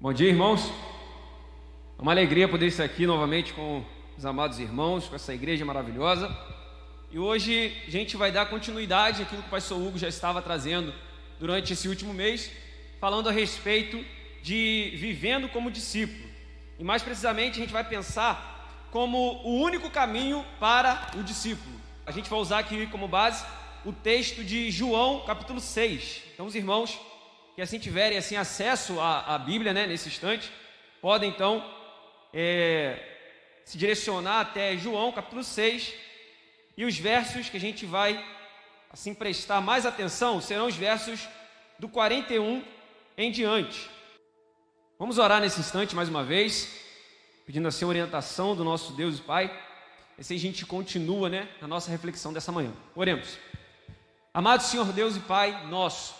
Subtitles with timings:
[0.00, 0.70] Bom dia, irmãos.
[1.98, 3.84] É uma alegria poder estar aqui novamente com
[4.16, 6.30] os amados irmãos, com essa igreja maravilhosa.
[7.10, 10.94] E hoje a gente vai dar continuidade àquilo que o pastor Hugo já estava trazendo
[11.40, 12.48] durante esse último mês,
[13.00, 13.98] falando a respeito
[14.40, 16.30] de vivendo como discípulo.
[16.78, 21.74] E mais precisamente, a gente vai pensar como o único caminho para o discípulo.
[22.06, 23.44] A gente vai usar aqui como base
[23.84, 26.22] o texto de João, capítulo 6.
[26.34, 27.00] Então, os irmãos
[27.58, 30.48] que assim tiverem assim acesso à, à Bíblia, né, nesse instante,
[31.00, 31.68] podem então
[32.32, 32.96] é,
[33.64, 35.92] se direcionar até João capítulo 6
[36.76, 38.24] e os versos que a gente vai
[38.92, 41.28] assim prestar mais atenção serão os versos
[41.80, 42.62] do 41
[43.16, 43.90] em diante.
[44.96, 46.72] Vamos orar nesse instante mais uma vez,
[47.44, 49.46] pedindo assim a orientação do nosso Deus e Pai.
[50.16, 52.72] E assim a gente continua, né, na nossa reflexão dessa manhã.
[52.94, 53.36] Oremos.
[54.32, 56.14] Amado Senhor Deus e Pai nosso,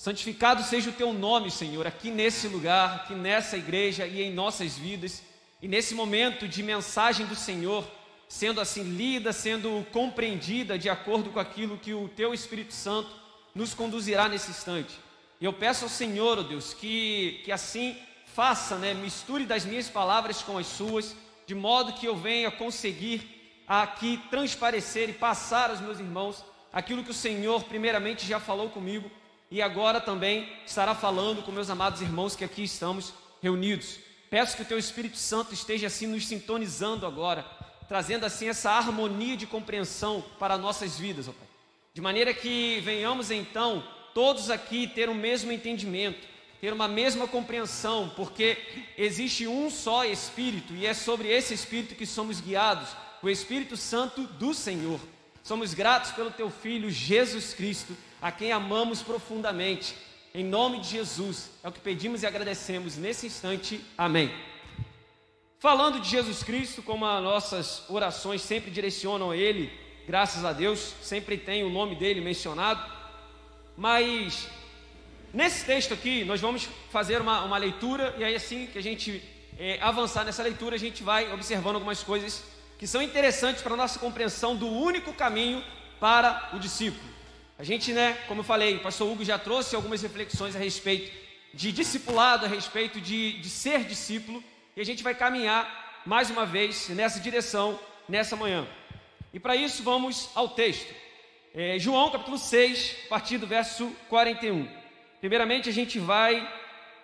[0.00, 4.78] Santificado seja o teu nome, Senhor, aqui nesse lugar, aqui nessa igreja e em nossas
[4.78, 5.22] vidas.
[5.60, 7.86] E nesse momento de mensagem do Senhor,
[8.26, 13.10] sendo assim lida, sendo compreendida de acordo com aquilo que o teu Espírito Santo
[13.54, 14.98] nos conduzirá nesse instante.
[15.38, 19.90] E eu peço ao Senhor, oh Deus, que, que assim faça, né, misture das minhas
[19.90, 21.14] palavras com as suas,
[21.46, 26.42] de modo que eu venha conseguir aqui transparecer e passar aos meus irmãos
[26.72, 29.10] aquilo que o Senhor primeiramente já falou comigo
[29.50, 33.12] e agora também estará falando com meus amados irmãos que aqui estamos
[33.42, 33.98] reunidos.
[34.30, 37.44] Peço que o teu Espírito Santo esteja assim nos sintonizando agora,
[37.88, 41.48] trazendo assim essa harmonia de compreensão para nossas vidas, ó Pai.
[41.92, 43.82] De maneira que venhamos então
[44.14, 46.28] todos aqui ter o mesmo entendimento,
[46.60, 48.56] ter uma mesma compreensão, porque
[48.96, 54.22] existe um só Espírito e é sobre esse Espírito que somos guiados, o Espírito Santo
[54.22, 55.00] do Senhor.
[55.42, 59.94] Somos gratos pelo teu filho Jesus Cristo a quem amamos profundamente.
[60.34, 63.80] Em nome de Jesus, é o que pedimos e agradecemos nesse instante.
[63.96, 64.32] Amém.
[65.58, 69.72] Falando de Jesus Cristo, como as nossas orações sempre direcionam a Ele,
[70.06, 72.80] graças a Deus, sempre tem o nome dele mencionado.
[73.76, 74.48] Mas
[75.34, 79.22] nesse texto aqui, nós vamos fazer uma, uma leitura, e aí assim que a gente
[79.58, 82.42] é, avançar nessa leitura, a gente vai observando algumas coisas
[82.78, 85.62] que são interessantes para a nossa compreensão do único caminho
[85.98, 87.19] para o discípulo.
[87.60, 91.12] A gente, né, como eu falei, o pastor Hugo já trouxe algumas reflexões a respeito
[91.52, 94.42] de discipulado, a respeito de, de ser discípulo,
[94.74, 97.78] e a gente vai caminhar mais uma vez nessa direção
[98.08, 98.66] nessa manhã.
[99.30, 100.90] E para isso vamos ao texto.
[101.54, 104.66] É, João capítulo 6, a partir do verso 41.
[105.20, 106.50] Primeiramente a gente vai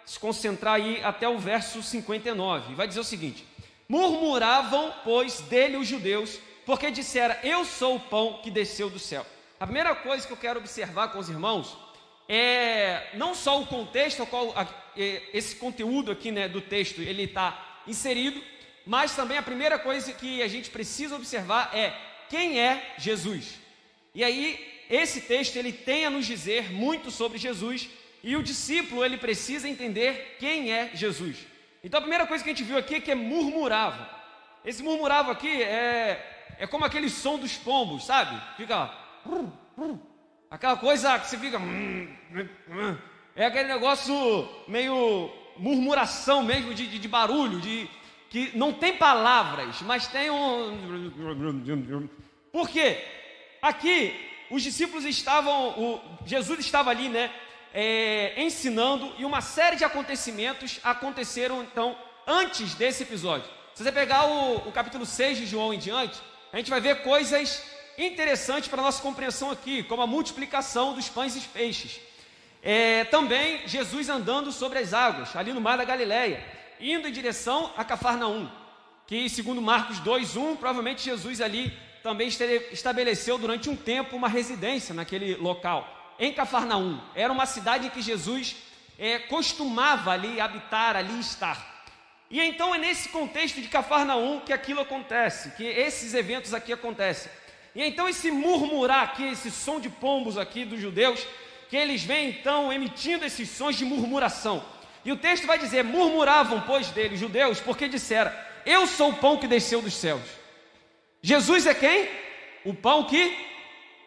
[0.06, 2.75] se concentrar aí até o verso 59.
[2.75, 3.45] Vai dizer o seguinte:
[3.87, 9.27] Murmuravam, pois, dele os judeus, porque dissera: Eu sou o pão que desceu do céu.
[9.59, 11.78] A primeira coisa que eu quero observar com os irmãos
[12.28, 17.22] é não só o contexto ao qual a, esse conteúdo aqui né, do texto ele
[17.22, 18.43] está inserido,
[18.84, 21.95] mas também a primeira coisa que a gente precisa observar é
[22.28, 23.55] quem é Jesus.
[24.15, 27.89] E aí esse texto ele tem a nos dizer muito sobre Jesus
[28.22, 31.39] e o discípulo ele precisa entender quem é Jesus.
[31.83, 34.06] Então a primeira coisa que a gente viu aqui é que é murmurava.
[34.66, 38.39] Esse murmurava aqui é, é como aquele som dos pombos, sabe?
[38.59, 39.06] Fica
[40.50, 41.59] Aquela coisa que você fica.
[43.34, 47.88] É aquele negócio meio murmuração mesmo de, de, de barulho, de
[48.31, 51.10] que não tem palavras, mas tem um.
[52.53, 53.03] Por quê?
[53.60, 54.15] Aqui
[54.50, 57.31] os discípulos estavam, o, Jesus estava ali, né,
[57.75, 63.48] é, ensinando e uma série de acontecimentos aconteceram então antes desse episódio.
[63.75, 66.20] Se você pegar o, o capítulo 6 de João em diante,
[66.53, 67.62] a gente vai ver coisas
[67.99, 72.01] interessante para a nossa compreensão aqui, como a multiplicação dos pães e peixes.
[72.62, 76.45] É, também Jesus andando sobre as águas, ali no mar da Galileia,
[76.81, 78.51] indo em direção a Cafarnaum,
[79.07, 82.29] que segundo Marcos 2:1, provavelmente Jesus ali também
[82.73, 87.01] estabeleceu durante um tempo uma residência naquele local, em Cafarnaum.
[87.15, 88.57] Era uma cidade em que Jesus
[88.99, 91.75] é, costumava ali habitar, ali estar.
[92.31, 97.31] E então é nesse contexto de Cafarnaum que aquilo acontece, que esses eventos aqui acontecem.
[97.77, 101.21] E então esse murmurar aqui, esse som de pombos aqui dos judeus,
[101.69, 104.65] que eles vêm então emitindo esses sons de murmuração.
[105.05, 108.33] E o texto vai dizer: murmuravam, pois, deles, judeus, porque disseram:
[108.65, 110.23] Eu sou o pão que desceu dos céus.
[111.21, 112.09] Jesus é quem?
[112.65, 113.37] O pão que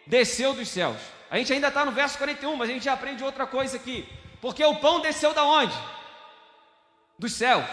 [0.07, 0.97] desceu dos céus.
[1.29, 4.09] A gente ainda está no verso 41, mas a gente já aprende outra coisa aqui.
[4.41, 5.77] Porque o pão desceu da onde?
[7.19, 7.65] Dos céus.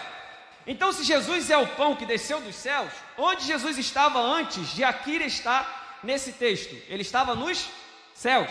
[0.67, 4.83] Então, se Jesus é o pão que desceu dos céus, onde Jesus estava antes de
[4.83, 6.75] aqui estar nesse texto?
[6.89, 7.69] Ele estava nos
[8.13, 8.49] céus.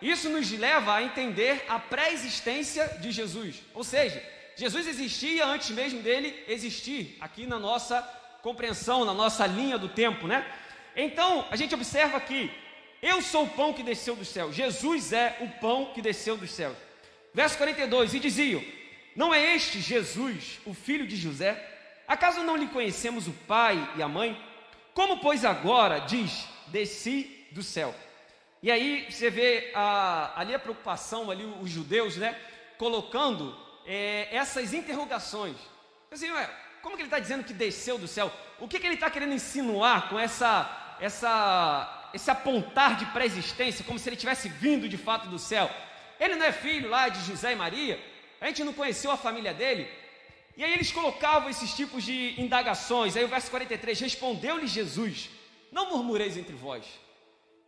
[0.00, 3.62] Isso nos leva a entender a pré-existência de Jesus.
[3.74, 4.22] Ou seja,
[4.56, 8.02] Jesus existia antes mesmo dele existir, aqui na nossa
[8.42, 10.46] compreensão, na nossa linha do tempo, né?
[10.94, 12.50] Então, a gente observa que
[13.02, 14.52] eu sou o pão que desceu do céu.
[14.52, 16.76] Jesus é o pão que desceu dos céus.
[17.34, 18.62] Verso 42: E diziam:
[19.14, 21.62] Não é este Jesus, o filho de José?
[22.08, 24.40] Acaso não lhe conhecemos o pai e a mãe?
[24.94, 27.94] Como, pois, agora diz: Desci do céu?
[28.62, 32.38] E aí você vê a, ali a preocupação, ali os judeus, né?
[32.78, 35.56] Colocando é, essas interrogações.
[36.10, 36.50] Assim, ué,
[36.82, 38.32] como que ele está dizendo que desceu do céu?
[38.58, 43.98] O que, que ele está querendo insinuar com essa, essa, esse apontar de pré-existência, como
[43.98, 45.70] se ele tivesse vindo de fato do céu?
[46.18, 48.00] Ele não é filho lá de José e Maria?
[48.40, 49.88] A gente não conheceu a família dele?
[50.56, 53.16] E aí eles colocavam esses tipos de indagações.
[53.16, 55.28] Aí o verso 43: Respondeu-lhe Jesus:
[55.70, 56.84] Não murmureis entre vós.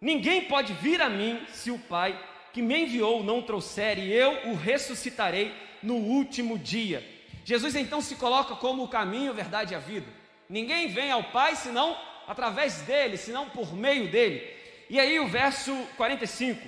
[0.00, 2.18] Ninguém pode vir a mim se o Pai
[2.52, 5.52] que me enviou não trouxer, e eu o ressuscitarei
[5.82, 7.06] no último dia.
[7.44, 10.06] Jesus então se coloca como o caminho, a verdade e a vida.
[10.48, 11.96] Ninguém vem ao Pai senão
[12.26, 14.56] através dele, senão por meio dele.
[14.90, 16.66] E aí o verso 45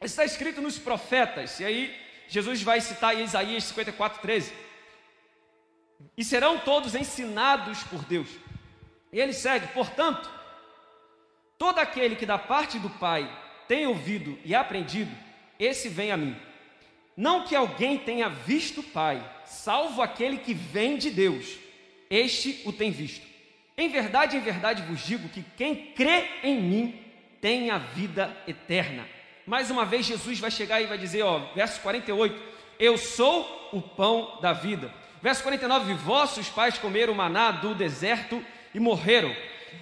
[0.00, 1.96] está escrito nos profetas, e aí
[2.28, 4.52] Jesus vai citar Isaías 54, 13.
[6.16, 8.28] E serão todos ensinados por Deus.
[9.12, 10.30] E ele segue, portanto,
[11.62, 13.30] todo aquele que da parte do Pai
[13.68, 15.12] tem ouvido e aprendido,
[15.60, 16.34] esse vem a mim.
[17.16, 21.56] Não que alguém tenha visto o Pai, salvo aquele que vem de Deus,
[22.10, 23.24] este o tem visto.
[23.78, 27.00] Em verdade, em verdade vos digo que quem crê em mim
[27.40, 29.06] tem a vida eterna.
[29.46, 32.42] Mais uma vez, Jesus vai chegar e vai dizer, ó, verso 48:
[32.76, 34.92] Eu sou o pão da vida.
[35.22, 38.44] Verso 49: Vossos pais comeram maná do deserto
[38.74, 39.32] e morreram.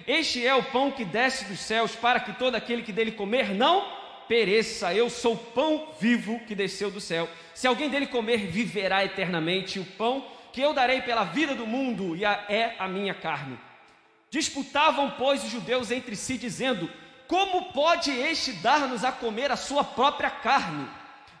[0.07, 3.53] Este é o pão que desce dos céus, para que todo aquele que dele comer
[3.53, 3.85] não
[4.27, 4.93] pereça.
[4.93, 7.29] Eu sou o pão vivo que desceu do céu.
[7.53, 9.79] Se alguém dele comer, viverá eternamente.
[9.79, 13.57] O pão que eu darei pela vida do mundo e a, é a minha carne.
[14.29, 16.89] Disputavam, pois, os judeus entre si, dizendo:
[17.27, 20.87] Como pode este dar-nos a comer a sua própria carne?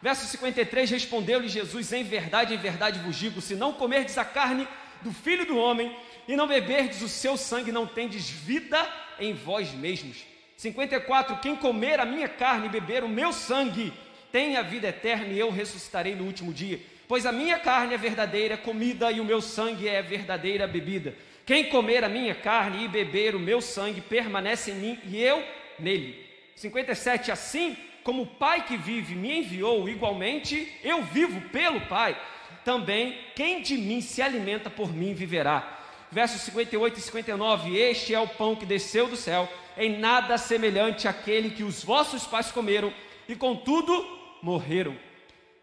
[0.01, 4.67] Verso 53: Respondeu-lhe Jesus: Em verdade, em verdade vos digo: se não comerdes a carne
[5.01, 5.95] do filho do homem
[6.27, 8.87] e não beberdes o seu sangue, não tendes vida
[9.19, 10.25] em vós mesmos.
[10.57, 13.91] 54: Quem comer a minha carne e beber o meu sangue,
[14.31, 16.79] tem a vida eterna e eu ressuscitarei no último dia.
[17.07, 21.13] Pois a minha carne é verdadeira comida e o meu sangue é verdadeira bebida.
[21.45, 25.43] Quem comer a minha carne e beber o meu sangue permanece em mim e eu
[25.77, 26.25] nele.
[26.55, 32.17] 57 Assim como o Pai que vive me enviou, igualmente eu vivo pelo Pai.
[32.63, 35.80] Também quem de mim se alimenta por mim viverá.
[36.11, 39.47] Versos 58 e 59: Este é o pão que desceu do céu
[39.77, 42.93] em nada semelhante àquele que os vossos pais comeram
[43.27, 44.05] e contudo
[44.41, 44.97] morreram.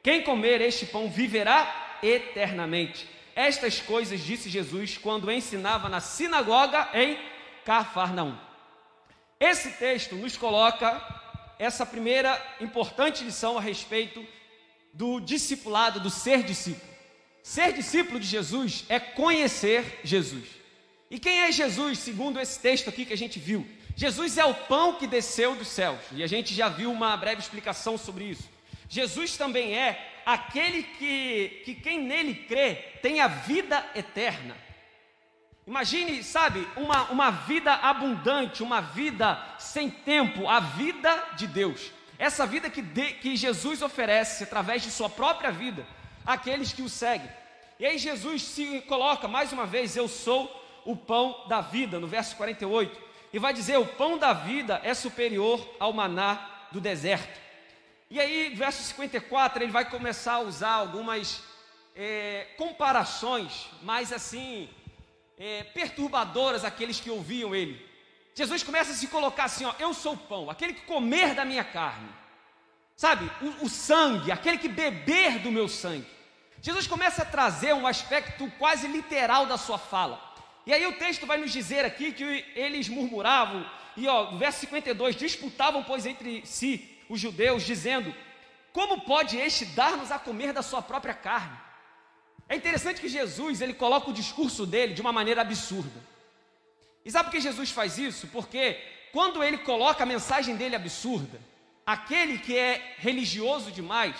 [0.03, 3.06] Quem comer este pão viverá eternamente.
[3.35, 7.19] Estas coisas disse Jesus quando ensinava na sinagoga em
[7.65, 8.37] Cafarnaum.
[9.39, 11.00] Esse texto nos coloca
[11.59, 14.25] essa primeira importante lição a respeito
[14.93, 16.98] do discipulado, do ser discípulo.
[17.43, 20.44] Ser discípulo de Jesus é conhecer Jesus.
[21.11, 23.67] E quem é Jesus, segundo esse texto aqui que a gente viu?
[23.96, 27.40] Jesus é o pão que desceu dos céus, e a gente já viu uma breve
[27.40, 28.49] explicação sobre isso.
[28.88, 34.57] Jesus também é aquele que, que quem nele crê tem a vida eterna.
[35.66, 41.90] Imagine, sabe, uma, uma vida abundante, uma vida sem tempo, a vida de Deus.
[42.18, 45.87] Essa vida que, de, que Jesus oferece através de sua própria vida
[46.28, 47.28] àqueles que o seguem.
[47.80, 50.49] E aí Jesus se coloca mais uma vez: Eu sou
[50.85, 54.94] o pão da vida, no verso 48 e vai dizer: o pão da vida é
[54.94, 57.38] superior ao maná do deserto.
[58.11, 61.42] E aí, verso 54, ele vai começar a usar algumas
[61.94, 64.68] é, comparações, mais assim,
[65.38, 67.87] é, perturbadoras àqueles que ouviam ele.
[68.35, 71.44] Jesus começa a se colocar assim: ó, eu sou o pão, aquele que comer da
[71.44, 72.08] minha carne,
[72.97, 76.18] sabe, o, o sangue, aquele que beber do meu sangue.
[76.61, 80.21] Jesus começa a trazer um aspecto quase literal da sua fala.
[80.67, 83.65] E aí o texto vai nos dizer aqui que eles murmuravam,
[83.97, 88.15] e ó, verso 52, disputavam, pois, entre si os judeus, dizendo:
[88.73, 91.57] Como pode este dar-nos a comer da sua própria carne?
[92.49, 96.00] É interessante que Jesus, ele coloca o discurso dele de uma maneira absurda.
[97.05, 98.27] E sabe por que Jesus faz isso?
[98.29, 98.79] Porque
[99.12, 101.41] quando ele coloca a mensagem dele absurda,
[101.87, 104.17] aquele que é religioso demais,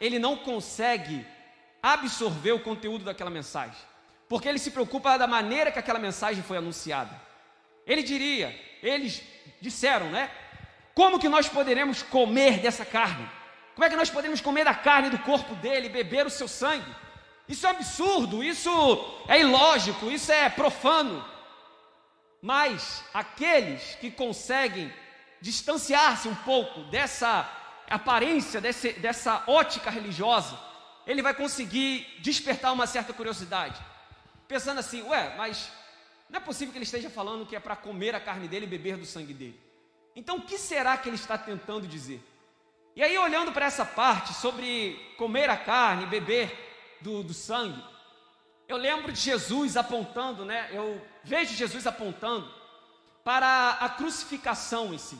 [0.00, 1.24] ele não consegue
[1.82, 3.88] absorver o conteúdo daquela mensagem
[4.28, 7.18] porque ele se preocupa da maneira que aquela mensagem foi anunciada.
[7.86, 9.22] Ele diria, eles
[9.60, 10.30] disseram, né?
[10.94, 13.28] Como que nós poderemos comer dessa carne?
[13.74, 16.94] Como é que nós podemos comer da carne do corpo dele, beber o seu sangue?
[17.48, 18.70] Isso é absurdo, isso
[19.26, 21.24] é ilógico, isso é profano.
[22.42, 24.92] Mas aqueles que conseguem
[25.40, 27.48] distanciar-se um pouco dessa
[27.88, 30.58] aparência, desse, dessa ótica religiosa,
[31.08, 33.82] ele vai conseguir despertar uma certa curiosidade.
[34.46, 35.72] Pensando assim, ué, mas
[36.28, 38.68] não é possível que ele esteja falando que é para comer a carne dele e
[38.68, 39.58] beber do sangue dele.
[40.14, 42.22] Então, o que será que ele está tentando dizer?
[42.94, 47.82] E aí, olhando para essa parte sobre comer a carne, beber do, do sangue,
[48.66, 50.68] eu lembro de Jesus apontando, né?
[50.72, 52.52] Eu vejo Jesus apontando
[53.24, 55.18] para a crucificação em si.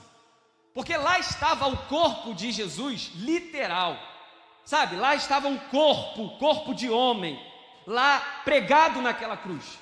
[0.75, 3.97] Porque lá estava o corpo de Jesus literal.
[4.65, 4.97] Sabe?
[4.97, 7.41] Lá estava um corpo, corpo de homem,
[7.87, 9.79] lá pregado naquela cruz.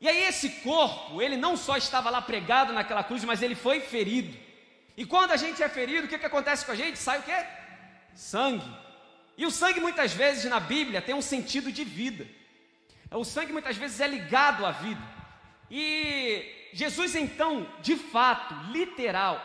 [0.00, 3.80] E aí esse corpo, ele não só estava lá pregado naquela cruz, mas ele foi
[3.80, 4.36] ferido.
[4.96, 6.98] E quando a gente é ferido, o que, que acontece com a gente?
[6.98, 7.46] Sai o quê?
[8.14, 8.70] Sangue.
[9.36, 12.26] E o sangue muitas vezes na Bíblia tem um sentido de vida.
[13.10, 15.00] O sangue muitas vezes é ligado à vida.
[15.70, 19.40] E Jesus então, de fato, literal,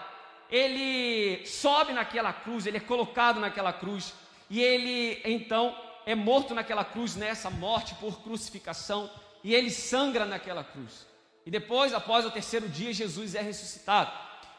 [0.50, 4.14] ele sobe naquela cruz, ele é colocado naquela cruz
[4.50, 5.76] e ele então
[6.06, 9.10] é morto naquela cruz nessa morte por crucificação
[9.44, 11.06] e ele sangra naquela cruz.
[11.46, 14.12] E depois, após o terceiro dia, Jesus é ressuscitado.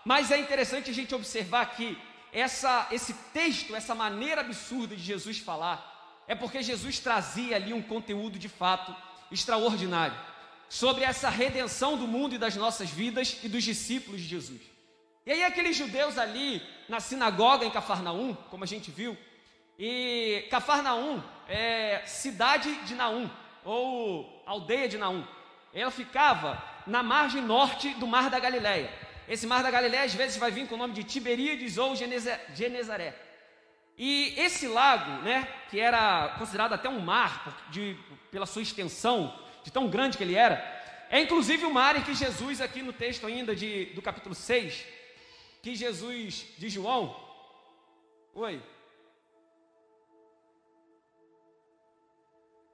[0.04, 1.98] Mas é interessante a gente observar que
[2.32, 7.82] essa, esse texto, essa maneira absurda de Jesus falar, é porque Jesus trazia ali um
[7.82, 8.94] conteúdo de fato
[9.30, 10.16] extraordinário
[10.68, 14.60] sobre essa redenção do mundo e das nossas vidas e dos discípulos de Jesus.
[15.24, 19.16] E aí aqueles judeus ali na sinagoga em Cafarnaum, como a gente viu,
[19.78, 23.30] e Cafarnaum é cidade de Naum,
[23.64, 25.24] ou aldeia de Naum.
[25.72, 28.92] Ela ficava na margem norte do Mar da Galileia.
[29.28, 33.14] Esse mar da Galileia às vezes vai vir com o nome de Tiberíades ou Genezaré.
[33.96, 37.96] E esse lago, né, que era considerado até um mar de,
[38.30, 40.56] pela sua extensão, de tão grande que ele era,
[41.10, 44.84] é inclusive o mar em que Jesus, aqui no texto ainda de, do capítulo 6,
[45.62, 47.14] que Jesus de João,
[48.34, 48.62] oi,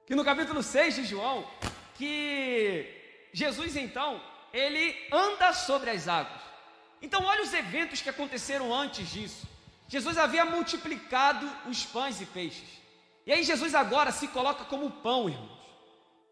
[0.05, 1.47] que no capítulo 6 de João,
[1.95, 2.87] que
[3.33, 4.21] Jesus então,
[4.53, 6.41] ele anda sobre as águas.
[7.01, 9.47] Então, olha os eventos que aconteceram antes disso.
[9.87, 12.69] Jesus havia multiplicado os pães e peixes.
[13.25, 15.65] E aí, Jesus agora se coloca como pão, irmãos.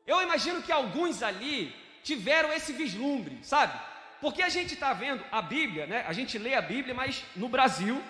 [0.05, 3.79] Eu imagino que alguns ali tiveram esse vislumbre, sabe?
[4.21, 6.05] Porque a gente está vendo a Bíblia, né?
[6.07, 8.01] A gente lê a Bíblia, mas no Brasil,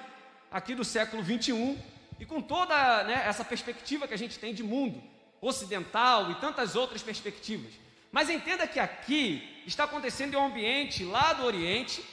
[0.52, 1.82] aqui do século 21,
[2.20, 5.02] e com toda né, essa perspectiva que a gente tem de mundo
[5.46, 7.74] ocidental e tantas outras perspectivas.
[8.12, 12.04] Mas entenda que aqui está acontecendo em um ambiente lá do Oriente,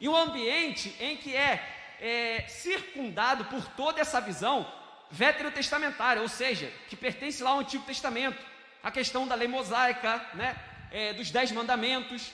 [0.00, 4.70] e um ambiente em que é, é circundado por toda essa visão
[5.10, 8.44] veterotestamentária, ou seja, que pertence lá ao Antigo Testamento,
[8.82, 10.56] a questão da lei mosaica, né,
[10.90, 12.32] é, dos dez mandamentos,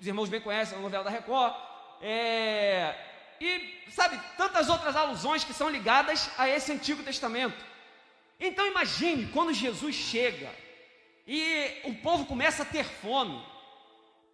[0.00, 1.54] os irmãos bem conhecem a novela da Record,
[2.00, 2.94] é,
[3.40, 7.73] e sabe, tantas outras alusões que são ligadas a esse Antigo Testamento.
[8.46, 10.50] Então imagine quando Jesus chega
[11.26, 13.42] e o povo começa a ter fome,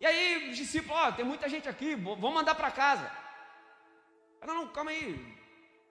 [0.01, 3.09] e aí os discípulos, ó, tem muita gente aqui, vamos mandar para casa.
[4.47, 5.39] Não, não, calma aí.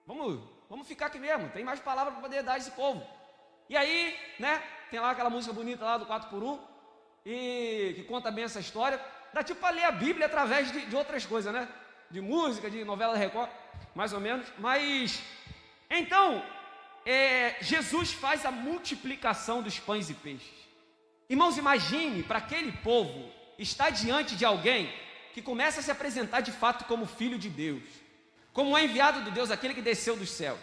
[0.06, 1.50] Vamos, vamos ficar aqui mesmo.
[1.50, 3.06] Tem mais palavras para poder dar a esse povo.
[3.70, 6.60] E aí, né, tem lá aquela música bonita lá do 4 por 1
[7.26, 9.00] e que conta bem essa história.
[9.32, 11.70] Dá tipo para ler a Bíblia através de, de outras coisas, né?
[12.10, 13.52] De música, de novela Record,
[13.94, 14.48] mais ou menos.
[14.58, 15.22] Mas
[15.88, 16.44] então,
[17.12, 20.60] é, Jesus faz a multiplicação dos pães e peixes.
[21.28, 24.94] Irmãos, imagine para aquele povo está diante de alguém
[25.34, 27.82] que começa a se apresentar de fato como filho de Deus,
[28.54, 30.60] como o enviado de Deus, aquele que desceu dos céus.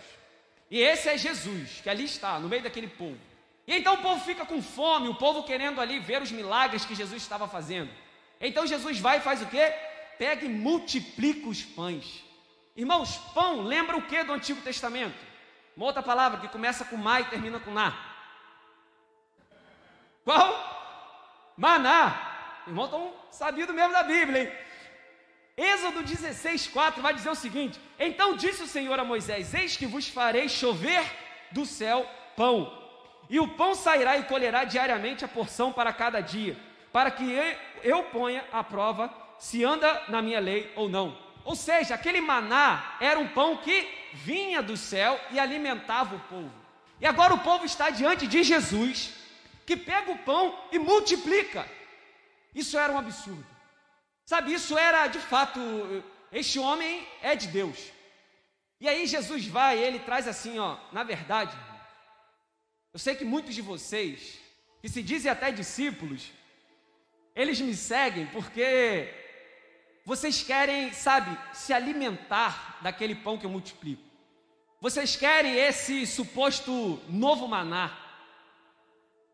[0.71, 3.19] E esse é Jesus, que ali está, no meio daquele povo.
[3.67, 6.95] E então o povo fica com fome, o povo querendo ali ver os milagres que
[6.95, 7.91] Jesus estava fazendo.
[8.41, 9.73] Então Jesus vai e faz o quê?
[10.17, 12.23] Pega e multiplica os pães.
[12.77, 15.26] Irmãos, pão lembra o que do Antigo Testamento?
[15.77, 17.93] Uma outra palavra que começa com ma e termina com na.
[20.25, 21.53] Qual?
[21.57, 22.33] Maná.
[22.67, 24.67] Irmão, tão sabido mesmo da Bíblia, hein?
[25.57, 29.87] Êxodo 16, 4 vai dizer o seguinte: Então disse o Senhor a Moisés: Eis que
[29.87, 31.05] vos farei chover
[31.51, 32.73] do céu pão,
[33.29, 36.57] e o pão sairá e colherá diariamente a porção para cada dia,
[36.93, 37.25] para que
[37.83, 41.26] eu ponha à prova se anda na minha lei ou não.
[41.47, 46.53] Ou seja, aquele maná era um pão que vinha do céu e alimentava o povo.
[47.01, 49.13] E agora o povo está diante de Jesus,
[49.65, 51.65] que pega o pão e multiplica.
[52.53, 53.47] Isso era um absurdo.
[54.25, 55.61] Sabe, isso era de fato,
[56.33, 57.79] este homem é de Deus.
[58.81, 61.57] E aí Jesus vai, ele traz assim, ó, na verdade,
[62.93, 64.41] Eu sei que muitos de vocês,
[64.81, 66.33] que se dizem até discípulos,
[67.37, 69.26] eles me seguem porque
[70.07, 74.05] vocês querem, sabe, se alimentar daquele pão que eu multiplico.
[74.81, 77.91] Vocês querem esse suposto novo maná.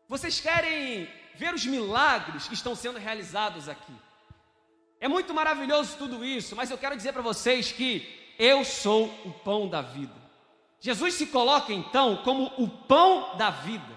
[0.09, 3.93] Vocês querem ver os milagres que estão sendo realizados aqui.
[4.99, 9.31] É muito maravilhoso tudo isso, mas eu quero dizer para vocês que eu sou o
[9.31, 10.15] pão da vida.
[10.79, 13.95] Jesus se coloca então como o pão da vida.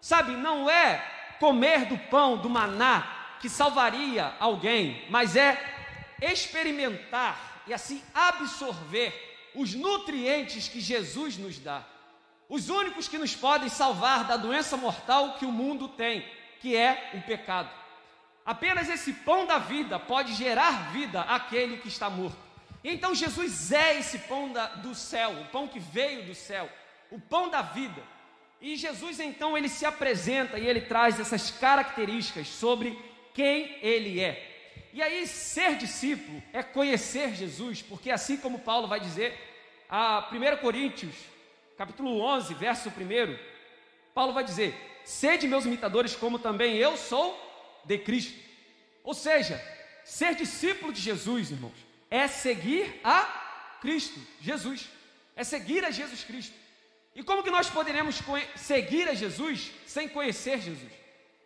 [0.00, 0.98] Sabe, não é
[1.38, 5.77] comer do pão, do maná, que salvaria alguém, mas é
[6.20, 11.84] experimentar e assim absorver os nutrientes que Jesus nos dá.
[12.48, 16.24] Os únicos que nos podem salvar da doença mortal que o mundo tem,
[16.60, 17.68] que é o pecado.
[18.44, 22.38] Apenas esse pão da vida pode gerar vida àquele que está morto.
[22.82, 26.70] Então Jesus é esse pão da, do céu, o pão que veio do céu,
[27.10, 28.02] o pão da vida.
[28.60, 32.98] E Jesus então ele se apresenta e ele traz essas características sobre
[33.34, 34.47] quem ele é.
[34.98, 39.32] E aí, ser discípulo é conhecer Jesus, porque assim como Paulo vai dizer,
[39.88, 41.14] a 1 Coríntios,
[41.76, 43.38] capítulo 11, verso 1,
[44.12, 44.74] Paulo vai dizer:
[45.04, 47.38] Sede meus imitadores, como também eu sou
[47.84, 48.36] de Cristo.
[49.04, 49.64] Ou seja,
[50.04, 51.78] ser discípulo de Jesus, irmãos,
[52.10, 54.88] é seguir a Cristo, Jesus,
[55.36, 56.56] é seguir a Jesus Cristo.
[57.14, 58.20] E como que nós poderemos
[58.56, 60.90] seguir a Jesus sem conhecer Jesus?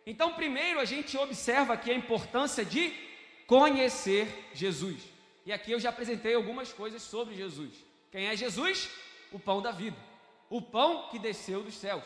[0.07, 3.12] Então, primeiro a gente observa aqui a importância de
[3.47, 5.01] conhecer Jesus.
[5.45, 7.73] E aqui eu já apresentei algumas coisas sobre Jesus.
[8.11, 8.89] Quem é Jesus?
[9.31, 9.97] O pão da vida.
[10.49, 12.03] O pão que desceu dos céus.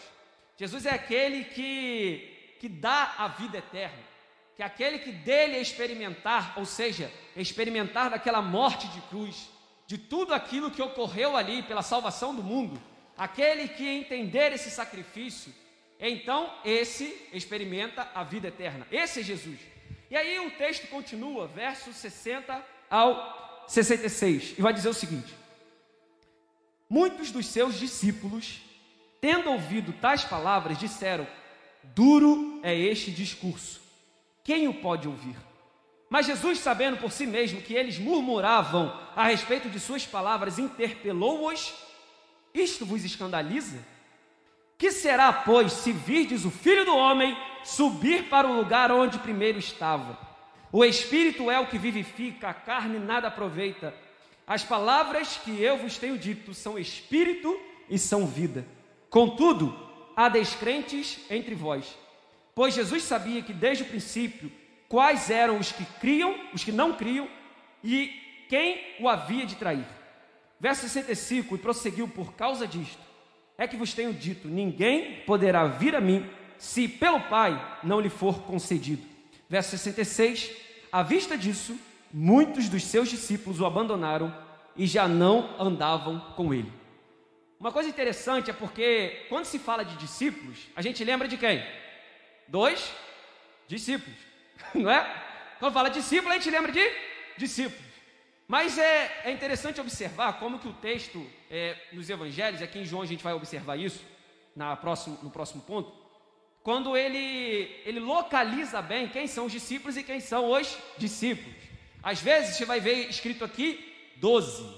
[0.55, 4.03] Jesus é aquele que, que dá a vida eterna.
[4.55, 9.49] Que é aquele que dele é experimentar, ou seja, experimentar daquela morte de cruz,
[9.85, 12.81] de tudo aquilo que ocorreu ali pela salvação do mundo.
[13.15, 15.53] Aquele que entender esse sacrifício
[15.99, 18.85] então esse experimenta a vida eterna.
[18.91, 19.59] Esse é Jesus.
[20.09, 25.33] E aí o texto continua, verso 60 ao 66, e vai dizer o seguinte:
[26.89, 28.61] Muitos dos seus discípulos,
[29.19, 31.27] tendo ouvido tais palavras, disseram:
[31.83, 33.81] Duro é este discurso.
[34.43, 35.35] Quem o pode ouvir?
[36.09, 41.73] Mas Jesus, sabendo por si mesmo que eles murmuravam a respeito de suas palavras, interpelou-os:
[42.53, 43.85] Isto vos escandaliza?
[44.77, 47.35] Que será, pois, se virdes o filho do homem
[47.67, 50.17] subir para o lugar onde primeiro estava?
[50.71, 53.93] O espírito é o que vivifica, a carne nada aproveita.
[54.45, 58.65] As palavras que eu vos tenho dito são espírito e são vida.
[59.09, 59.77] Contudo,
[60.15, 61.97] há descrentes entre vós.
[62.55, 64.51] Pois Jesus sabia que desde o princípio
[64.87, 67.27] quais eram os que criam, os que não criam
[67.83, 68.11] e
[68.49, 69.85] quem o havia de trair.
[70.59, 73.07] Verso 65, e prosseguiu por causa disto
[73.57, 78.09] é que vos tenho dito: ninguém poderá vir a mim se pelo Pai não lhe
[78.09, 79.05] for concedido.
[79.49, 80.51] Verso 66:
[80.91, 81.77] À vista disso,
[82.11, 84.33] muitos dos seus discípulos o abandonaram
[84.75, 86.71] e já não andavam com ele.
[87.59, 91.65] Uma coisa interessante é porque quando se fala de discípulos, a gente lembra de quem?
[92.47, 92.91] Dois
[93.67, 94.17] discípulos,
[94.75, 95.23] não é?
[95.59, 96.81] Quando fala discípulo, a gente lembra de
[97.37, 97.87] discípulos.
[98.47, 103.01] Mas é, é interessante observar como que o texto é, nos evangelhos, aqui em João
[103.01, 104.05] a gente vai observar isso
[104.55, 105.91] na próximo, no próximo ponto,
[106.67, 111.55] quando ele, ele localiza bem quem são os discípulos e quem são os discípulos.
[112.03, 113.69] Às vezes você vai ver escrito aqui
[114.17, 114.69] doze,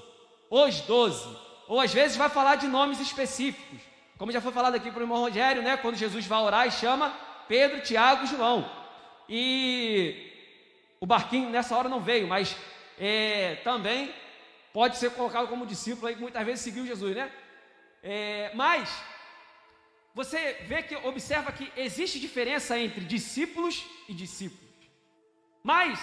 [0.52, 1.28] os doze,
[1.67, 3.80] ou às vezes vai falar de nomes específicos,
[4.19, 5.78] como já foi falado aqui para o irmão Rogério, né?
[5.78, 7.12] Quando Jesus vai orar e chama
[7.47, 8.69] Pedro, Tiago João.
[9.28, 10.32] E
[10.99, 12.56] o barquinho nessa hora não veio, mas
[12.99, 14.13] é, também
[14.71, 17.32] pode ser colocado como discípulo aí que muitas vezes seguiu Jesus, né?
[18.04, 18.88] É, mas
[20.20, 24.82] você vê que observa que existe diferença entre discípulos e discípulos.
[25.64, 25.98] Mas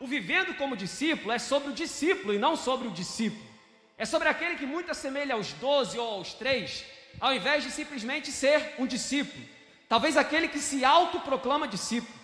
[0.00, 3.48] o vivendo como discípulo é sobre o discípulo e não sobre o discípulo.
[3.96, 6.84] É sobre aquele que muito assemelha aos doze ou aos três,
[7.20, 9.44] ao invés de simplesmente ser um discípulo.
[9.88, 12.18] Talvez aquele que se autoproclama discípulo.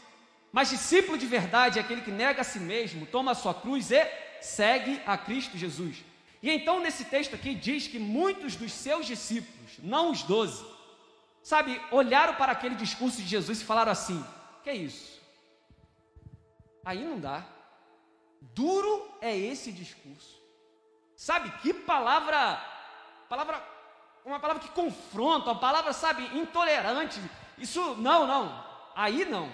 [0.50, 3.92] Mas discípulo de verdade é aquele que nega a si mesmo, toma a sua cruz
[3.92, 4.04] e
[4.40, 5.98] segue a Cristo Jesus.
[6.42, 10.71] E então nesse texto aqui diz que muitos dos seus discípulos, não os doze,
[11.42, 14.24] sabe, olharam para aquele discurso de Jesus e falaram assim:
[14.62, 15.20] que é isso?
[16.84, 17.44] Aí não dá.
[18.40, 20.40] Duro é esse discurso.
[21.16, 22.60] Sabe que palavra,
[23.28, 23.62] palavra,
[24.24, 27.20] uma palavra que confronta, uma palavra, sabe, intolerante.
[27.56, 28.64] Isso não, não.
[28.94, 29.50] Aí não.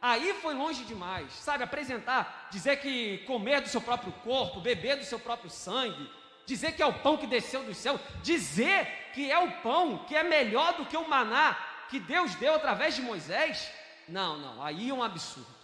[0.00, 1.62] Aí foi longe demais, sabe?
[1.62, 6.10] Apresentar, dizer que comer do seu próprio corpo, beber do seu próprio sangue,
[6.46, 10.16] dizer que é o pão que desceu do céu, dizer que é o pão que
[10.16, 11.56] é melhor do que o maná
[11.88, 13.70] que Deus deu através de Moisés,
[14.08, 15.62] não, não, aí é um absurdo.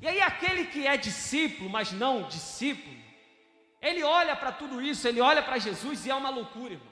[0.00, 2.96] E aí aquele que é discípulo, mas não discípulo,
[3.80, 6.90] ele olha para tudo isso, ele olha para Jesus e é uma loucura, irmão.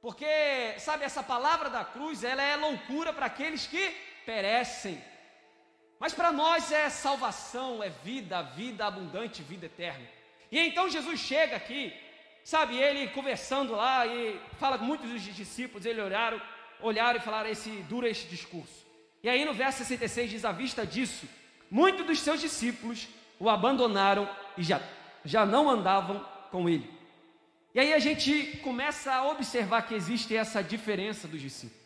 [0.00, 0.26] Porque,
[0.78, 3.90] sabe, essa palavra da cruz, ela é loucura para aqueles que
[4.24, 5.02] perecem.
[5.98, 10.06] Mas para nós é salvação, é vida, vida abundante, vida eterna.
[10.50, 11.92] E então Jesus chega aqui,
[12.48, 16.40] sabe, ele conversando lá e fala com muitos dos discípulos, eles olharam,
[16.80, 18.86] olharam e falaram esse duro este discurso.
[19.22, 21.28] E aí no verso 66 diz: à vista disso,
[21.70, 23.06] muitos dos seus discípulos
[23.38, 24.80] o abandonaram e já,
[25.26, 26.90] já não andavam com ele.
[27.74, 31.84] E aí a gente começa a observar que existe essa diferença dos discípulos.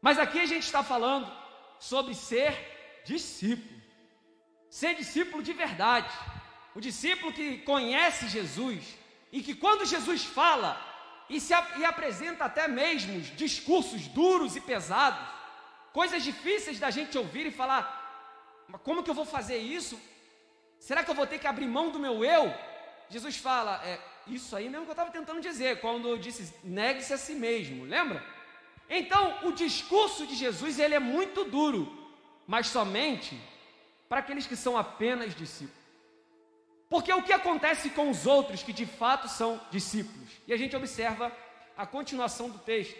[0.00, 1.30] Mas aqui a gente está falando
[1.78, 3.78] sobre ser discípulo.
[4.70, 6.12] Ser discípulo de verdade.
[6.74, 10.80] O discípulo que conhece Jesus e que quando Jesus fala
[11.28, 15.26] e se e apresenta até mesmo discursos duros e pesados,
[15.92, 20.00] coisas difíceis da gente ouvir e falar: mas como que eu vou fazer isso?
[20.78, 22.52] Será que eu vou ter que abrir mão do meu eu?
[23.08, 27.12] Jesus fala, é isso aí mesmo que eu estava tentando dizer, quando eu disse negue-se
[27.12, 28.24] a si mesmo, lembra?
[28.88, 31.92] Então, o discurso de Jesus ele é muito duro,
[32.46, 33.40] mas somente
[34.08, 35.85] para aqueles que são apenas discípulos.
[36.88, 40.30] Porque o que acontece com os outros que de fato são discípulos?
[40.46, 41.32] E a gente observa
[41.76, 42.96] a continuação do texto.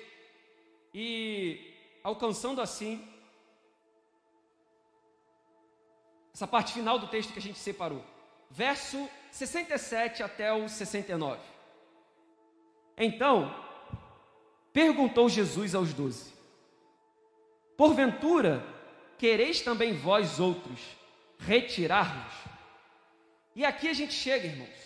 [0.93, 3.07] E alcançando assim
[6.35, 8.05] essa parte final do texto que a gente separou.
[8.51, 11.41] Verso 67 até o 69.
[12.99, 13.55] Então,
[14.73, 16.33] perguntou Jesus aos doze:
[17.77, 18.67] Porventura,
[19.19, 20.81] quereis também vós outros
[21.39, 22.56] retirar-vos?
[23.57, 24.79] E aqui a gente chega, irmãos,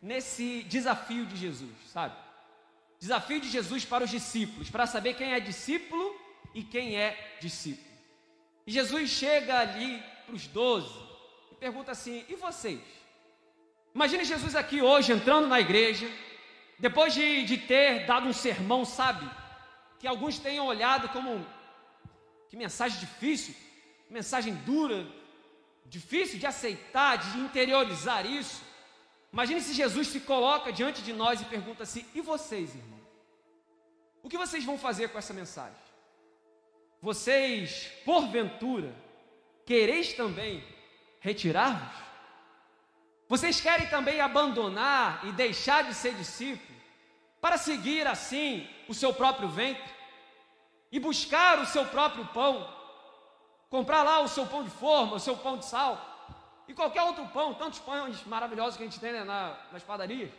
[0.00, 2.16] nesse desafio de Jesus, sabe?
[2.98, 6.18] Desafio de Jesus para os discípulos, para saber quem é discípulo
[6.54, 7.86] e quem é discípulo.
[8.66, 10.98] E Jesus chega ali para os doze
[11.52, 12.80] e pergunta assim: e vocês?
[13.94, 16.10] Imagine Jesus aqui hoje entrando na igreja,
[16.78, 19.30] depois de, de ter dado um sermão, sabe?
[19.98, 21.46] Que alguns tenham olhado como
[22.48, 23.54] que mensagem difícil,
[24.08, 25.06] mensagem dura,
[25.90, 28.62] difícil de aceitar, de interiorizar isso.
[29.32, 33.00] Imagine se Jesus se coloca diante de nós e pergunta assim: e vocês, irmão?
[34.22, 35.76] O que vocês vão fazer com essa mensagem?
[37.02, 38.94] Vocês, porventura,
[39.66, 40.62] quereis também
[41.20, 42.10] retirar-vos?
[43.28, 46.78] Vocês querem também abandonar e deixar de ser discípulo
[47.40, 49.90] para seguir assim o seu próprio ventre
[50.92, 52.68] e buscar o seu próprio pão,
[53.70, 55.92] comprar lá o seu pão de forma, o seu pão de sal
[56.66, 60.30] e qualquer outro pão, tantos pães maravilhosos que a gente tem né, na, nas padarias.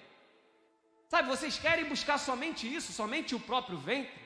[1.08, 4.22] Sabe, vocês querem buscar somente isso, somente o próprio ventre?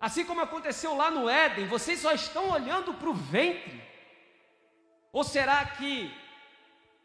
[0.00, 3.80] Assim como aconteceu lá no Éden, vocês só estão olhando para o ventre?
[5.12, 6.12] Ou será que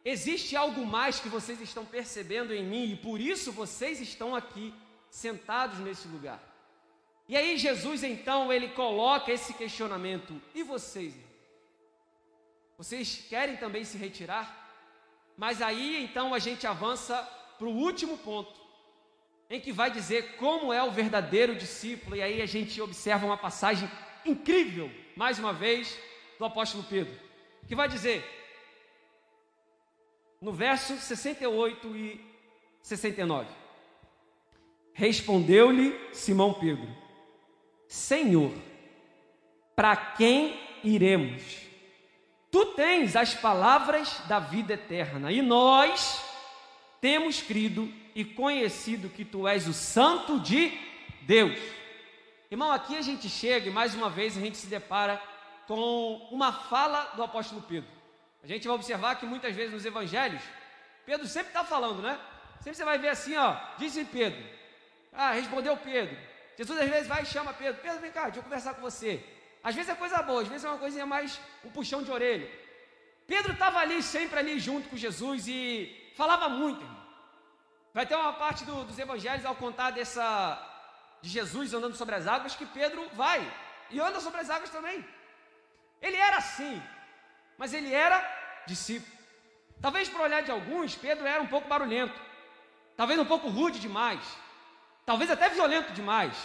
[0.04, 4.74] existe algo mais que vocês estão percebendo em mim e por isso vocês estão aqui
[5.10, 6.40] sentados nesse lugar?
[7.28, 11.14] E aí Jesus então ele coloca esse questionamento: e vocês?
[12.78, 14.64] Vocês querem também se retirar?
[15.38, 17.18] Mas aí então a gente avança
[17.58, 18.54] para o último ponto,
[19.50, 23.38] em que vai dizer como é o verdadeiro discípulo, e aí a gente observa uma
[23.38, 23.90] passagem
[24.26, 25.98] incrível, mais uma vez,
[26.38, 27.18] do apóstolo Pedro,
[27.68, 28.24] que vai dizer,
[30.42, 32.22] no verso 68 e
[32.82, 33.50] 69:
[34.94, 37.05] Respondeu-lhe Simão Pedro:
[37.96, 38.52] Senhor,
[39.74, 41.42] para quem iremos?
[42.52, 46.24] Tu tens as palavras da vida eterna, e nós
[47.00, 50.78] temos crido e conhecido que tu és o Santo de
[51.22, 51.58] Deus.
[52.52, 55.22] Irmão, aqui a gente chega e mais uma vez a gente se depara
[55.66, 57.90] com uma fala do apóstolo Pedro.
[58.44, 60.42] A gente vai observar que muitas vezes nos evangelhos,
[61.06, 62.20] Pedro sempre está falando, né?
[62.58, 64.44] Sempre você vai ver assim, ó, disse Pedro.
[65.14, 66.35] Ah, respondeu Pedro.
[66.58, 67.82] Jesus às vezes vai e chama Pedro.
[67.82, 69.24] Pedro, vem cá, deixa eu conversar com você.
[69.64, 72.50] Às vezes é coisa boa, às vezes é uma coisinha mais um puxão de orelha.
[73.28, 77.06] Pedro estava ali, sempre ali junto com Jesus e falava muito, irmão.
[77.94, 80.62] Vai ter uma parte do, dos evangelhos ao contar dessa
[81.22, 83.42] de Jesus andando sobre as águas que Pedro vai
[83.90, 85.04] e anda sobre as águas também.
[86.02, 86.82] Ele era assim,
[87.58, 88.18] mas ele era
[88.68, 89.16] discípulo.
[89.82, 92.20] Talvez por olhar de alguns, Pedro era um pouco barulhento,
[92.96, 94.22] talvez um pouco rude demais,
[95.06, 96.36] talvez até violento demais.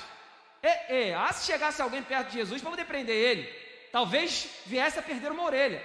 [0.63, 3.47] E, ah, se chegasse alguém perto de Jesus para poder prender ele,
[3.91, 5.83] talvez viesse a perder uma orelha.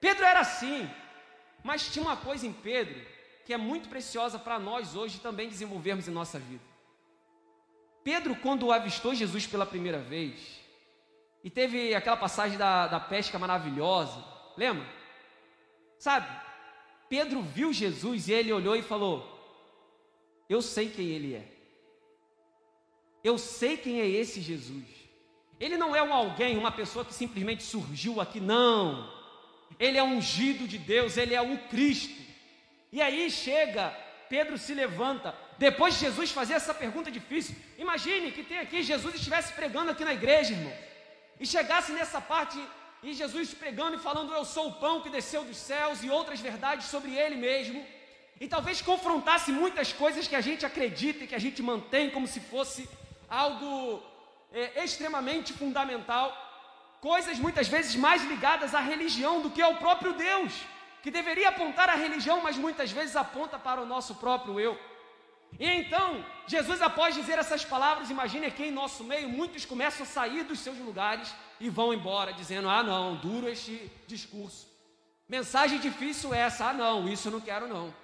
[0.00, 0.88] Pedro era assim,
[1.64, 3.00] mas tinha uma coisa em Pedro
[3.44, 6.62] que é muito preciosa para nós hoje também desenvolvermos em nossa vida.
[8.04, 10.60] Pedro, quando avistou Jesus pela primeira vez,
[11.42, 14.22] e teve aquela passagem da, da pesca maravilhosa,
[14.56, 14.86] lembra?
[15.98, 16.28] Sabe?
[17.08, 19.26] Pedro viu Jesus e ele olhou e falou:
[20.48, 21.59] Eu sei quem ele é.
[23.22, 24.84] Eu sei quem é esse Jesus.
[25.58, 29.10] Ele não é um alguém, uma pessoa que simplesmente surgiu aqui, não.
[29.78, 32.20] Ele é ungido de Deus, ele é o Cristo.
[32.90, 33.90] E aí chega,
[34.28, 37.54] Pedro se levanta, depois de Jesus fazer essa pergunta difícil.
[37.78, 40.72] Imagine que tem aqui Jesus estivesse pregando aqui na igreja, irmão.
[41.38, 42.58] E chegasse nessa parte
[43.02, 46.40] e Jesus pregando e falando: Eu sou o pão que desceu dos céus e outras
[46.40, 47.84] verdades sobre ele mesmo.
[48.40, 52.26] E talvez confrontasse muitas coisas que a gente acredita e que a gente mantém como
[52.26, 52.88] se fosse
[53.30, 54.02] algo
[54.52, 56.36] é, extremamente fundamental,
[57.00, 60.52] coisas muitas vezes mais ligadas à religião do que ao próprio Deus,
[61.02, 64.78] que deveria apontar à religião, mas muitas vezes aponta para o nosso próprio eu.
[65.58, 70.06] E então, Jesus, após dizer essas palavras, imagine aqui em nosso meio, muitos começam a
[70.06, 74.68] sair dos seus lugares e vão embora, dizendo: Ah, não, duro este discurso.
[75.28, 77.94] Mensagem difícil essa, ah, não, isso eu não quero, não.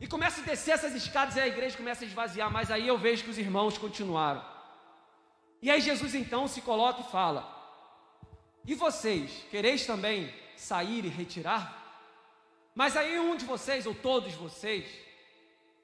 [0.00, 2.98] E começa a descer essas escadas e a igreja começa a esvaziar, mas aí eu
[2.98, 4.53] vejo que os irmãos continuaram.
[5.64, 7.42] E aí Jesus então se coloca e fala:
[8.66, 11.62] E vocês, quereis também sair e retirar?
[12.74, 14.84] Mas aí um de vocês, ou todos vocês,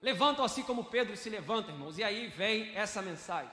[0.03, 3.51] levantam assim como Pedro se levanta, irmãos, e aí vem essa mensagem.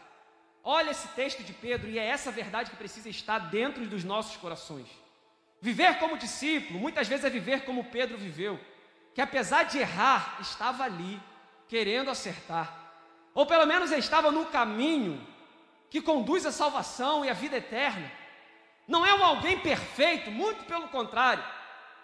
[0.61, 4.35] Olha esse texto de Pedro, e é essa verdade que precisa estar dentro dos nossos
[4.35, 4.89] corações.
[5.61, 8.59] Viver como discípulo, muitas vezes é viver como Pedro viveu,
[9.15, 11.21] que apesar de errar, estava ali,
[11.69, 12.67] querendo acertar,
[13.33, 15.25] ou pelo menos estava no caminho
[15.89, 18.11] que conduz à salvação e à vida eterna.
[18.87, 21.43] Não é um alguém perfeito, muito pelo contrário.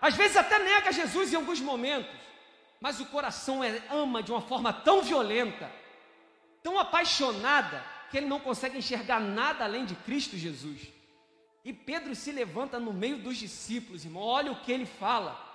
[0.02, 2.12] Às vezes até nega Jesus em alguns momentos,
[2.80, 5.72] mas o coração é, ama de uma forma tão violenta,
[6.62, 10.82] tão apaixonada, que ele não consegue enxergar nada além de Cristo Jesus.
[11.66, 15.52] E Pedro se levanta no meio dos discípulos, irmão, olha o que ele fala.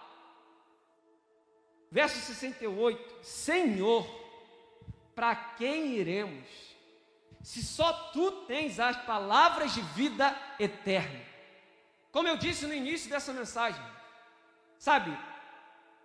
[1.90, 4.06] Verso 68: Senhor,
[5.14, 6.67] para quem iremos?
[7.42, 11.20] Se só tu tens as palavras de vida eterna.
[12.10, 13.82] Como eu disse no início dessa mensagem,
[14.78, 15.16] sabe,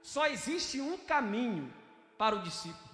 [0.02, 1.74] só existe um caminho
[2.18, 2.94] para o discípulo.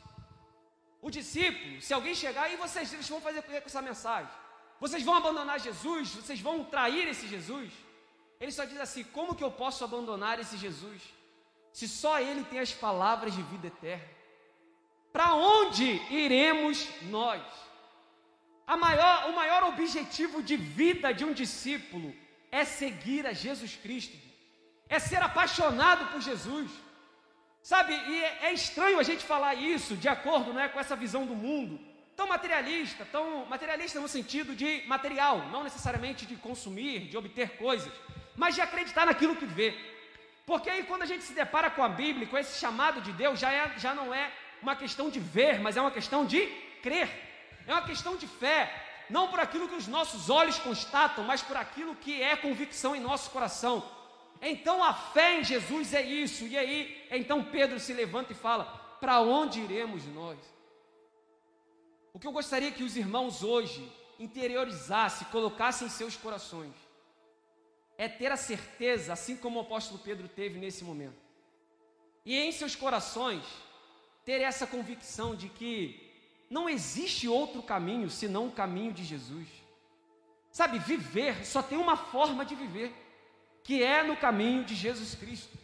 [1.02, 4.32] O discípulo, se alguém chegar e vocês vão fazer com essa mensagem,
[4.80, 7.71] vocês vão abandonar Jesus, vocês vão trair esse Jesus.
[8.39, 11.02] Ele só diz assim: como que eu posso abandonar esse Jesus?
[11.73, 14.08] Se só Ele tem as palavras de vida eterna.
[15.12, 17.41] Para onde iremos nós?
[18.78, 22.16] Maior, o maior objetivo de vida de um discípulo
[22.52, 24.16] é seguir a Jesus Cristo,
[24.88, 26.70] é ser apaixonado por Jesus.
[27.62, 31.26] Sabe, e é, é estranho a gente falar isso de acordo né, com essa visão
[31.26, 31.80] do mundo,
[32.16, 37.92] tão materialista, tão materialista no sentido de material, não necessariamente de consumir, de obter coisas,
[38.36, 39.78] mas de acreditar naquilo que vê.
[40.46, 43.40] Porque aí quando a gente se depara com a Bíblia, com esse chamado de Deus,
[43.40, 46.46] já, é, já não é uma questão de ver, mas é uma questão de
[46.82, 47.29] crer
[47.70, 51.56] é uma questão de fé, não por aquilo que os nossos olhos constatam, mas por
[51.56, 53.88] aquilo que é convicção em nosso coração.
[54.42, 56.46] Então a fé em Jesus é isso.
[56.48, 58.66] E aí, então Pedro se levanta e fala:
[59.00, 60.40] Para onde iremos nós?
[62.12, 66.74] O que eu gostaria que os irmãos hoje interiorizassem, colocassem em seus corações,
[68.00, 71.22] é ter a certeza, assim como o apóstolo Pedro teve nesse momento,
[72.26, 73.46] e em seus corações,
[74.26, 76.09] ter essa convicção de que
[76.50, 79.48] não existe outro caminho senão o caminho de Jesus.
[80.52, 82.92] Sabe, viver só tem uma forma de viver,
[83.64, 85.58] que é no caminho de Jesus Cristo.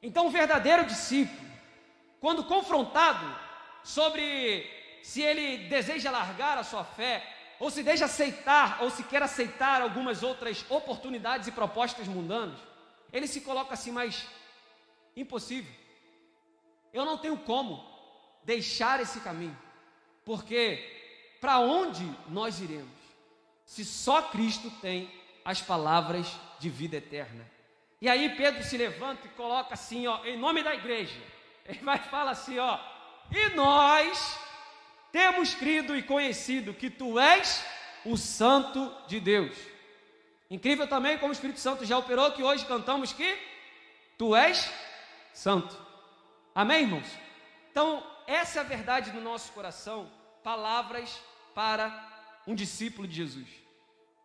[0.00, 1.50] Então, o verdadeiro discípulo,
[2.20, 3.26] quando confrontado
[3.82, 4.64] sobre
[5.02, 9.82] se ele deseja largar a sua fé, ou se deixa aceitar, ou se quer aceitar
[9.82, 12.58] algumas outras oportunidades e propostas mundanas,
[13.12, 14.24] ele se coloca assim, mas
[15.16, 15.72] impossível.
[16.92, 17.84] Eu não tenho como
[18.44, 19.56] deixar esse caminho.
[20.28, 22.92] Porque para onde nós iremos?
[23.64, 25.10] Se só Cristo tem
[25.42, 27.50] as palavras de vida eterna.
[27.98, 31.18] E aí Pedro se levanta e coloca assim, ó, em nome da igreja.
[31.64, 32.78] Ele vai falar assim, ó,
[33.32, 34.38] e nós
[35.10, 37.64] temos crido e conhecido que tu és
[38.04, 39.56] o santo de Deus.
[40.50, 43.34] Incrível também como o Espírito Santo já operou que hoje cantamos que
[44.18, 44.70] tu és
[45.32, 45.74] santo.
[46.54, 47.08] Amém, irmãos?
[47.70, 50.17] Então, essa é a verdade do nosso coração
[50.48, 51.20] palavras
[51.54, 51.86] para
[52.46, 53.46] um discípulo de Jesus.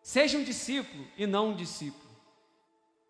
[0.02, 2.10] Seja um discípulo e não um discípulo.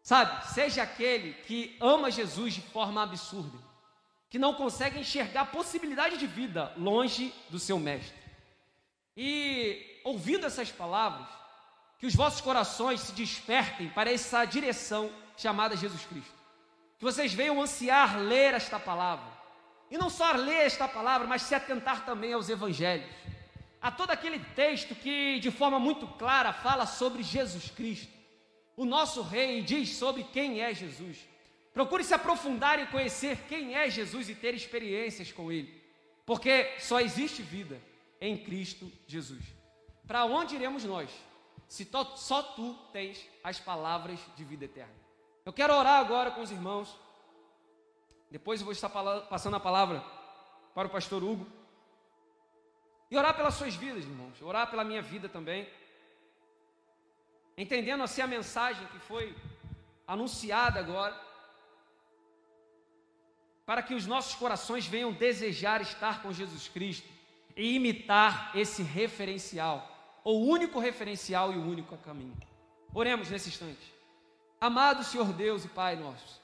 [0.02, 3.60] Sabe, seja aquele que ama Jesus de forma absurda,
[4.32, 8.18] que não conseguem enxergar possibilidade de vida longe do seu mestre.
[9.16, 11.28] E ouvindo essas palavras,
[12.00, 16.34] que os vossos corações se despertem para essa direção chamada Jesus Cristo.
[16.98, 19.33] Que vocês venham ansiar ler esta palavra.
[19.90, 23.10] E não só ler esta palavra, mas se atentar também aos evangelhos.
[23.82, 28.12] A todo aquele texto que de forma muito clara fala sobre Jesus Cristo.
[28.76, 31.18] O nosso rei diz sobre quem é Jesus.
[31.74, 35.82] Procure se aprofundar em conhecer quem é Jesus e ter experiências com ele.
[36.26, 37.80] Porque só existe vida
[38.22, 39.44] em Cristo Jesus.
[40.08, 41.10] Para onde iremos nós?
[41.74, 44.94] se só tu tens as palavras de vida eterna.
[45.44, 46.96] Eu quero orar agora com os irmãos.
[48.36, 48.90] Depois eu vou estar
[49.34, 50.04] passando a palavra
[50.76, 51.46] para o pastor Hugo.
[53.10, 54.42] E orar pelas suas vidas, irmãos.
[54.42, 55.70] Orar pela minha vida também.
[57.56, 59.36] Entendendo assim a mensagem que foi
[60.08, 61.16] anunciada agora.
[63.66, 67.08] Para que os nossos corações venham desejar estar com Jesus Cristo
[67.56, 69.94] e imitar esse referencial
[70.24, 72.38] o único referencial e o único caminho.
[72.94, 73.94] Oremos nesse instante.
[74.60, 76.42] Amado Senhor Deus e Pai nosso,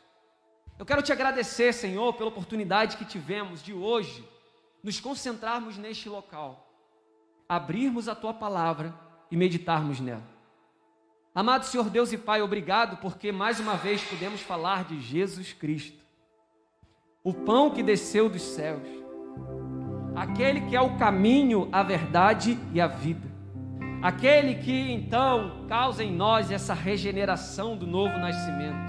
[0.80, 4.26] eu quero te agradecer, Senhor, pela oportunidade que tivemos de hoje
[4.82, 6.74] nos concentrarmos neste local,
[7.50, 8.96] abrirmos a tua palavra
[9.30, 10.24] e meditarmos nela.
[11.36, 16.00] Amado Senhor Deus e Pai, obrigado porque mais uma vez podemos falar de Jesus Cristo,
[17.22, 18.88] o pão que desceu dos céus,
[20.16, 23.28] aquele que é o caminho, a verdade e a vida.
[24.02, 28.89] Aquele que então causa em nós essa regeneração do novo nascimento.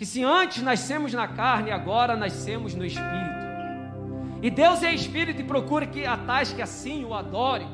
[0.00, 3.38] Que se antes nascemos na carne, agora nascemos no espírito.
[4.40, 7.68] E Deus é espírito e procura que a tais que assim o adorem.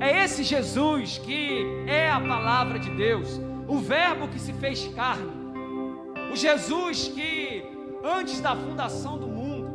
[0.00, 3.38] É esse Jesus que é a palavra de Deus,
[3.68, 5.30] o Verbo que se fez carne,
[6.32, 7.62] o Jesus que
[8.02, 9.68] antes da fundação do mundo,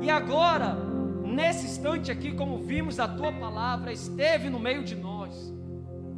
[0.00, 0.74] e agora
[1.22, 5.21] nesse instante aqui, como vimos, a tua palavra esteve no meio de nós.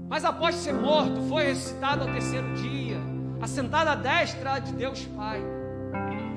[0.09, 2.99] Mas após ser morto, foi ressuscitado ao terceiro dia,
[3.41, 5.43] assentado à destra de Deus Pai.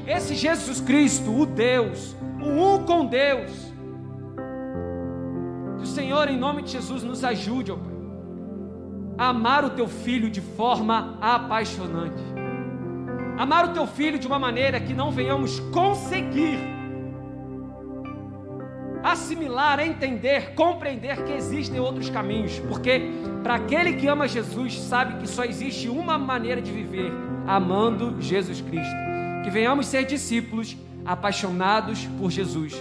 [0.05, 3.51] Esse Jesus Cristo, o Deus, o um com Deus.
[5.77, 7.97] Que o Senhor, em nome de Jesus, nos ajude, ó Pai,
[9.17, 12.21] a amar o teu filho de forma apaixonante.
[13.37, 16.76] Amar o teu filho de uma maneira que não venhamos conseguir
[19.11, 23.09] assimilar, entender, compreender que existem outros caminhos, porque
[23.41, 27.11] para aquele que ama Jesus, sabe que só existe uma maneira de viver,
[27.47, 28.95] amando Jesus Cristo.
[29.43, 32.73] Que venhamos ser discípulos apaixonados por Jesus,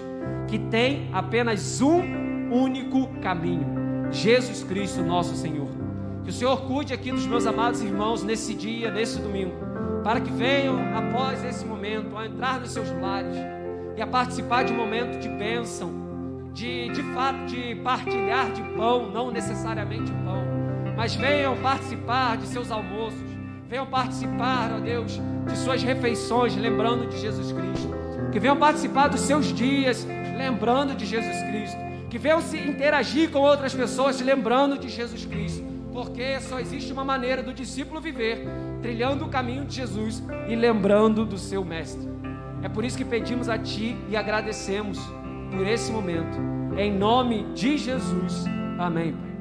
[0.49, 2.03] que tem apenas um
[2.51, 5.69] único caminho: Jesus Cristo, nosso Senhor.
[6.25, 9.55] Que o Senhor cuide aqui dos meus amados irmãos nesse dia, nesse domingo,
[10.03, 13.37] para que venham após esse momento a entrar nos seus lares
[13.97, 16.06] e a participar de um momento de bênção
[16.57, 20.43] de, de fato, de partilhar de pão, não necessariamente pão,
[20.97, 23.21] mas venham participar de seus almoços,
[23.69, 27.91] venham participar, ó Deus, de suas refeições, lembrando de Jesus Cristo,
[28.33, 30.07] que venham participar dos seus dias,
[30.39, 31.77] lembrando de Jesus Cristo,
[32.09, 37.05] que venham se interagir com outras pessoas, lembrando de Jesus Cristo, porque só existe uma
[37.05, 38.47] maneira do discípulo viver,
[38.81, 42.09] trilhando o caminho de Jesus e lembrando do seu Mestre.
[42.63, 44.99] É por isso que pedimos a Ti e agradecemos
[45.57, 46.39] por esse momento.
[46.77, 48.45] Em nome de Jesus.
[48.79, 49.36] Amém, Pai.